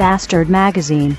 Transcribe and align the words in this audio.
Bastard 0.00 0.48
Magazine. 0.48 1.18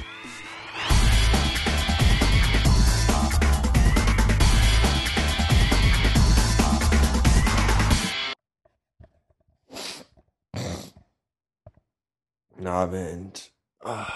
Abend. 12.65 13.51
Ah. 13.81 14.07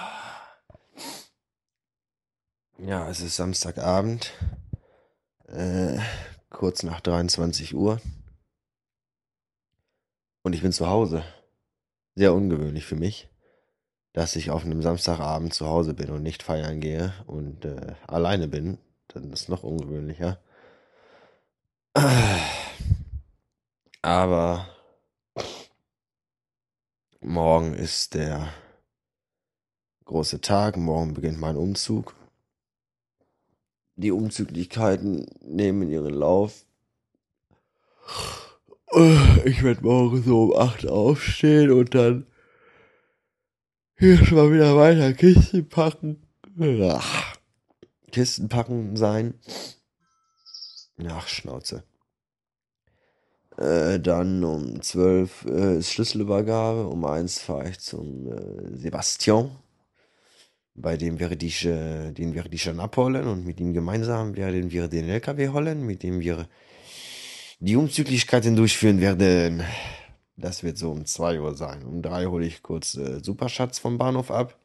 Ja, 2.80 3.08
es 3.08 3.22
ist 3.22 3.36
Samstagabend, 3.36 4.34
äh, 5.48 6.00
kurz 6.50 6.82
nach 6.82 7.02
23 7.02 7.76
Uhr. 7.76 8.02
Und 10.42 10.54
ich 10.54 10.64
bin 10.64 10.72
zu 10.72 10.88
Hause. 10.88 11.24
Sehr 12.16 12.34
ungewöhnlich 12.34 12.88
für 12.88 12.96
mich, 12.96 13.30
dass 14.16 14.38
ich 14.38 14.50
auf 14.50 14.64
einem 14.64 14.82
Samstagabend 14.82 15.54
zu 15.54 15.68
Hause 15.68 15.94
bin 15.94 16.10
und 16.10 16.24
nicht 16.24 16.42
feiern 16.42 16.80
gehe 16.80 17.14
und 17.28 17.66
äh, 17.66 17.96
alleine 18.08 18.48
bin. 18.48 18.78
Dann 19.10 19.34
ist 19.34 19.42
es 19.42 19.48
noch 19.50 19.64
ungewöhnlicher. 19.64 20.40
Aber 24.02 24.70
morgen 27.20 27.74
ist 27.74 28.14
der 28.14 28.48
große 30.06 30.40
Tag. 30.40 30.78
Morgen 30.78 31.14
beginnt 31.14 31.42
mein 31.42 31.58
Umzug. 31.58 32.16
Die 33.98 34.14
Umzüglichkeiten 34.14 35.26
nehmen 35.42 35.90
ihren 35.90 36.14
Lauf. 36.14 36.64
Ich 39.44 39.62
werde 39.62 39.82
morgen 39.82 40.24
so 40.24 40.44
um 40.44 40.58
8 40.58 40.88
aufstehen 40.88 41.70
und 41.70 41.94
dann 41.94 42.28
hier 43.98 44.18
schon 44.18 44.38
mal 44.38 44.52
wieder 44.52 44.76
weiter 44.76 45.14
Kisten 45.14 45.68
packen. 45.68 46.22
Kisten 48.12 48.50
packen 48.50 48.96
sein. 48.96 49.36
Ach, 51.08 51.28
Schnauze. 51.28 51.84
Äh, 53.58 54.00
dann 54.00 54.44
um 54.44 54.82
12 54.82 55.46
äh, 55.46 55.78
ist 55.78 55.92
Schlüsselübergabe. 55.92 56.88
Um 56.88 57.06
1 57.06 57.40
fahre 57.40 57.70
ich 57.70 57.80
zum 57.80 58.28
äh, 58.28 58.78
Sebastian. 58.78 59.52
Bei 60.78 60.98
dem 60.98 61.20
werde 61.22 61.46
ich, 61.46 61.62
den 61.62 62.36
werde 62.36 62.54
ich 62.54 62.64
schon 62.64 62.82
abholen 62.82 63.28
und 63.28 63.46
mit 63.46 63.62
ihm 63.62 63.72
gemeinsam 63.72 64.36
werden 64.36 64.72
wir 64.72 64.90
den 64.90 65.08
LKW 65.08 65.48
holen, 65.48 65.86
mit 65.86 66.04
dem 66.04 66.20
wir 66.20 66.50
die 67.62 67.78
Umzüglichkeiten 67.78 68.58
durchführen 68.58 69.00
werden. 69.00 69.64
Das 70.38 70.64
wird 70.64 70.78
so 70.78 70.92
um 70.92 71.06
2 71.06 71.40
Uhr 71.40 71.56
sein. 71.56 71.84
Um 71.84 72.02
3 72.02 72.26
hole 72.26 72.46
ich 72.46 72.62
kurz 72.62 72.96
äh, 72.96 73.24
Superschatz 73.24 73.80
vom 73.80 73.98
Bahnhof 73.98 74.32
ab. 74.32 74.60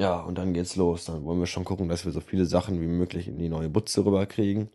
Ja, 0.00 0.20
und 0.20 0.36
dann 0.36 0.52
geht's 0.52 0.76
los. 0.76 1.06
Dann 1.06 1.24
wollen 1.24 1.40
wir 1.40 1.46
schon 1.46 1.64
gucken, 1.64 1.88
dass 1.88 2.04
wir 2.04 2.12
so 2.12 2.20
viele 2.20 2.46
Sachen 2.46 2.80
wie 2.80 2.86
möglich 2.86 3.28
in 3.28 3.38
die 3.38 3.48
neue 3.48 3.68
Butze 3.68 4.04
rüberkriegen. 4.04 4.70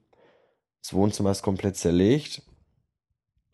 Das 0.81 0.93
Wohnzimmer 0.93 1.31
ist 1.31 1.43
komplett 1.43 1.77
zerlegt 1.77 2.41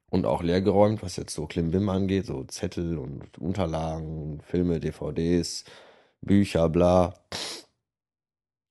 und 0.10 0.26
auch 0.26 0.42
leergeräumt, 0.42 1.04
was 1.04 1.16
jetzt 1.18 1.34
so 1.36 1.46
Klimbim 1.46 1.90
angeht, 1.90 2.26
so 2.26 2.44
Zettel 2.46 2.98
und 2.98 3.38
Unterlagen, 3.38 4.42
Filme, 4.42 4.80
DVDs, 4.80 5.64
Bücher, 6.22 6.70
bla. 6.70 7.14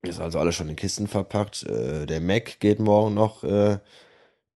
Ist 0.03 0.21
also 0.21 0.39
alles 0.39 0.55
schon 0.57 0.69
in 0.69 0.77
Kisten 0.77 1.07
verpackt. 1.07 1.65
Äh, 1.65 2.07
der 2.07 2.21
Mac 2.21 2.59
geht 2.61 2.81
morgen 2.81 3.15
noch 3.15 3.45
äh, 3.45 3.79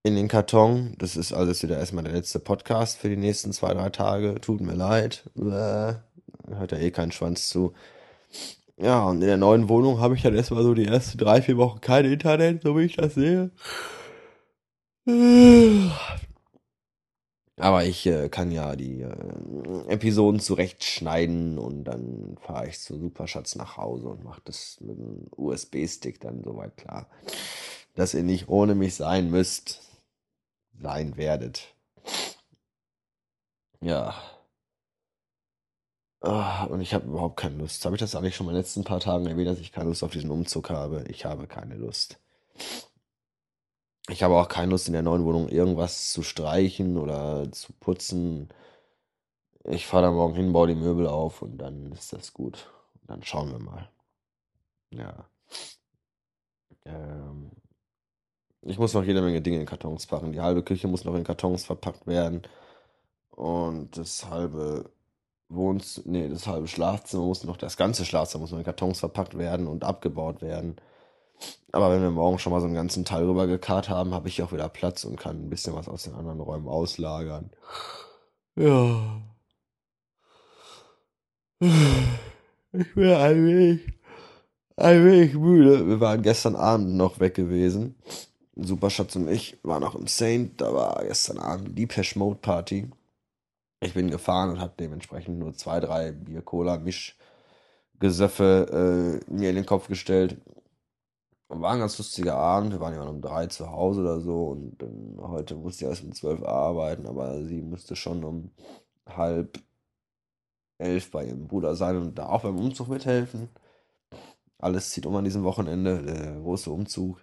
in 0.03 0.15
den 0.15 0.27
Karton. 0.27 0.95
Das 0.97 1.15
ist 1.15 1.33
alles 1.33 1.63
wieder 1.63 1.77
erstmal 1.77 2.03
der 2.03 2.13
letzte 2.13 2.39
Podcast 2.39 2.97
für 2.97 3.09
die 3.09 3.17
nächsten 3.17 3.53
zwei, 3.53 3.73
drei 3.73 3.89
Tage. 3.89 4.35
Tut 4.41 4.61
mir 4.61 4.75
leid. 4.75 5.23
Äh, 5.37 5.93
hört 6.53 6.71
ja 6.71 6.77
eh 6.77 6.91
keinen 6.91 7.13
Schwanz 7.13 7.47
zu. 7.49 7.73
Ja, 8.77 9.03
und 9.05 9.21
in 9.21 9.27
der 9.27 9.37
neuen 9.37 9.69
Wohnung 9.69 9.99
habe 9.99 10.15
ich 10.15 10.23
dann 10.23 10.35
erstmal 10.35 10.63
so 10.63 10.73
die 10.73 10.85
ersten 10.85 11.17
drei, 11.17 11.41
vier 11.41 11.57
Wochen 11.57 11.79
kein 11.79 12.05
Internet, 12.05 12.63
so 12.63 12.77
wie 12.77 12.83
ich 12.83 12.95
das 12.97 13.13
sehe. 13.13 13.51
Aber 17.57 17.85
ich 17.85 18.05
äh, 18.07 18.29
kann 18.29 18.51
ja 18.51 18.75
die 18.75 19.01
äh, 19.01 19.87
Episoden 19.87 20.39
zurechtschneiden 20.39 21.57
und 21.59 21.85
dann 21.85 22.35
fahre 22.41 22.67
ich 22.67 22.79
zu 22.79 22.97
Superschatz 22.99 23.55
nach 23.55 23.77
Hause 23.77 24.07
und 24.07 24.23
mache 24.23 24.41
das 24.43 24.79
mit 24.81 24.97
dem 24.97 25.27
USB-Stick 25.37 26.19
dann 26.19 26.43
soweit 26.43 26.75
klar, 26.77 27.07
dass 27.95 28.13
ihr 28.15 28.23
nicht 28.23 28.49
ohne 28.49 28.75
mich 28.75 28.95
sein 28.95 29.29
müsst, 29.29 29.92
sein 30.79 31.17
werdet. 31.17 31.73
Ja. 33.81 34.15
Ah, 36.21 36.63
und 36.65 36.81
ich 36.81 36.93
habe 36.93 37.05
überhaupt 37.05 37.37
keine 37.37 37.57
Lust. 37.57 37.83
Habe 37.85 37.95
ich 37.95 37.99
das 37.99 38.15
eigentlich 38.15 38.35
schon 38.35 38.47
in 38.47 38.53
den 38.53 38.59
letzten 38.61 38.83
paar 38.85 38.99
Tagen 39.01 39.25
erwähnt, 39.27 39.47
dass 39.49 39.59
ich 39.59 39.71
keine 39.73 39.89
Lust 39.89 40.03
auf 40.03 40.11
diesen 40.11 40.31
Umzug 40.31 40.69
habe? 40.69 41.03
Ich 41.09 41.25
habe 41.25 41.47
keine 41.47 41.75
Lust. 41.75 42.17
Ich 44.09 44.23
habe 44.23 44.35
auch 44.35 44.47
keine 44.49 44.71
Lust 44.71 44.87
in 44.87 44.93
der 44.93 45.01
neuen 45.01 45.25
Wohnung 45.25 45.49
irgendwas 45.49 46.11
zu 46.11 46.23
streichen 46.23 46.97
oder 46.97 47.51
zu 47.51 47.73
putzen. 47.73 48.49
Ich 49.65 49.87
fahre 49.87 50.03
da 50.03 50.11
morgen 50.11 50.35
hin, 50.35 50.53
baue 50.53 50.67
die 50.67 50.75
Möbel 50.75 51.07
auf 51.07 51.41
und 51.41 51.57
dann 51.57 51.91
ist 51.91 52.13
das 52.13 52.33
gut. 52.33 52.71
dann 53.07 53.23
schauen 53.23 53.51
wir 53.51 53.59
mal. 53.59 53.89
Ja. 54.91 55.29
Ähm, 56.85 57.42
ich 58.65 58.79
muss 58.79 58.93
noch 58.93 59.03
jede 59.03 59.21
Menge 59.21 59.41
Dinge 59.41 59.59
in 59.59 59.65
Kartons 59.65 60.05
packen. 60.07 60.31
Die 60.31 60.41
halbe 60.41 60.63
Küche 60.63 60.87
muss 60.87 61.05
noch 61.05 61.15
in 61.15 61.23
Kartons 61.23 61.65
verpackt 61.65 62.07
werden. 62.07 62.43
Und 63.31 63.97
das 63.97 64.29
halbe 64.29 64.91
Wohnz 65.49 66.01
nee, 66.05 66.29
das 66.29 66.47
halbe 66.47 66.67
Schlafzimmer 66.67 67.25
muss 67.25 67.43
noch, 67.43 67.57
das 67.57 67.77
ganze 67.77 68.05
Schlafzimmer 68.05 68.41
muss 68.41 68.51
noch 68.51 68.59
in 68.59 68.65
Kartons 68.65 68.99
verpackt 68.99 69.37
werden 69.37 69.67
und 69.67 69.83
abgebaut 69.83 70.41
werden. 70.41 70.77
Aber 71.71 71.91
wenn 71.91 72.01
wir 72.01 72.11
morgen 72.11 72.39
schon 72.39 72.53
mal 72.53 72.59
so 72.59 72.67
einen 72.67 72.75
ganzen 72.75 73.05
Teil 73.05 73.25
rübergekarrt 73.25 73.89
haben, 73.89 74.13
habe 74.13 74.27
ich 74.27 74.41
auch 74.43 74.51
wieder 74.51 74.69
Platz 74.69 75.03
und 75.03 75.17
kann 75.17 75.43
ein 75.43 75.49
bisschen 75.49 75.75
was 75.75 75.89
aus 75.89 76.03
den 76.03 76.13
anderen 76.13 76.39
Räumen 76.39 76.67
auslagern. 76.67 77.49
Ja. 78.55 79.21
Ich 82.75 82.95
bin 82.95 83.13
ein 83.13 83.45
wenig, 83.45 83.93
ein 84.77 85.05
wenig 85.05 85.33
müde. 85.35 85.87
Wir 85.87 85.99
waren 85.99 86.21
gestern 86.21 86.55
Abend 86.55 86.95
noch 86.95 87.19
weg 87.19 87.35
gewesen. 87.35 87.95
Superschatz 88.55 89.15
und 89.15 89.29
ich 89.29 89.57
waren 89.63 89.81
noch 89.81 89.95
im 89.95 90.07
Saint. 90.07 90.61
Da 90.61 90.73
war 90.73 91.03
gestern 91.03 91.39
Abend 91.39 91.77
die 91.77 91.87
Pesh 91.87 92.15
Mode 92.15 92.39
Party. 92.41 92.89
Ich 93.81 93.93
bin 93.93 94.09
gefahren 94.09 94.51
und 94.51 94.59
habe 94.59 94.73
dementsprechend 94.79 95.39
nur 95.39 95.53
zwei, 95.53 95.79
drei 95.79 96.11
Bier, 96.11 96.41
Cola, 96.41 96.77
Mischgesöffe 96.77 99.21
äh, 99.27 99.31
mir 99.31 99.49
in 99.49 99.55
den 99.55 99.65
Kopf 99.65 99.87
gestellt 99.87 100.37
war 101.61 101.73
ein 101.73 101.79
ganz 101.79 101.97
lustiger 101.97 102.35
Abend. 102.35 102.71
Wir 102.71 102.79
waren 102.79 102.93
ja 102.93 103.03
um 103.03 103.21
drei 103.21 103.47
zu 103.47 103.69
Hause 103.69 104.01
oder 104.01 104.19
so 104.19 104.47
und 104.47 104.81
dann 104.81 105.17
heute 105.19 105.55
musste 105.55 105.85
ich 105.85 105.89
erst 105.89 106.03
um 106.03 106.13
zwölf 106.13 106.43
arbeiten, 106.43 107.07
aber 107.07 107.43
sie 107.43 107.61
musste 107.61 107.95
schon 107.95 108.23
um 108.23 108.51
halb 109.07 109.59
elf 110.77 111.11
bei 111.11 111.25
ihrem 111.25 111.47
Bruder 111.47 111.75
sein 111.75 111.97
und 111.97 112.17
da 112.17 112.29
auch 112.29 112.43
beim 112.43 112.57
Umzug 112.57 112.89
mithelfen. 112.89 113.49
Alles 114.59 114.91
zieht 114.91 115.05
um 115.05 115.15
an 115.15 115.25
diesem 115.25 115.43
Wochenende. 115.43 116.01
Der 116.03 116.39
große 116.39 116.71
Umzug. 116.71 117.21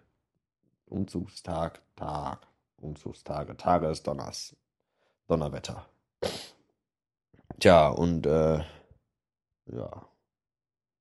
Umzugstag, 0.90 1.80
Tag. 1.96 2.46
Umzugstage. 2.76 3.56
Tage 3.56 3.88
ist 3.88 4.06
Donners. 4.06 4.56
Donnerwetter. 5.26 5.86
Tja, 7.58 7.88
und 7.88 8.26
äh, 8.26 8.64
ja. 9.66 10.06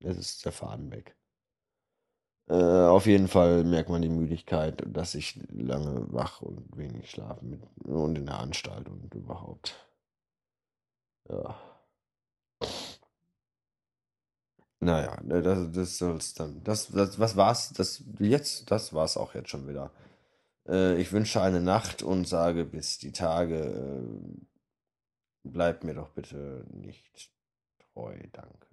Es 0.02 0.18
ist 0.18 0.46
der 0.46 0.52
Faden 0.52 0.92
weg. 0.92 1.16
Äh, 2.48 2.54
auf 2.88 3.06
jeden 3.06 3.28
Fall 3.28 3.64
merkt 3.64 3.90
man 3.90 4.02
die 4.02 4.10
Müdigkeit, 4.10 4.84
dass 4.88 5.16
ich 5.16 5.40
lange 5.50 6.12
wach 6.12 6.42
und 6.42 6.76
wenig 6.78 7.10
schlafen 7.12 7.50
mit, 7.50 7.62
und 7.86 8.18
in 8.18 8.26
der 8.26 8.40
Anstalt 8.40 8.90
und 8.90 9.14
überhaupt. 9.14 9.88
Ja. 11.30 11.56
Naja, 14.82 15.18
ne, 15.24 15.42
das, 15.42 15.72
das 15.74 15.98
soll's 15.98 16.34
dann. 16.34 16.64
Das, 16.64 16.88
das, 16.88 17.20
was 17.20 17.36
war's? 17.36 17.74
Das 17.74 18.04
jetzt, 18.20 18.72
das 18.72 18.94
war's 18.94 19.18
auch 19.18 19.34
jetzt 19.34 19.50
schon 19.50 19.68
wieder. 19.68 19.92
Äh, 20.68 21.00
ich 21.02 21.12
wünsche 21.12 21.42
eine 21.42 21.60
Nacht 21.60 22.02
und 22.02 22.28
sage 22.28 22.64
bis 22.66 22.98
die 22.98 23.12
Tage. 23.12 23.58
Äh, 23.58 24.40
bleibt 25.44 25.84
mir 25.84 25.96
doch 25.96 26.10
bitte 26.10 26.66
nicht 26.72 27.32
treu, 27.94 28.16
danke. 28.32 28.68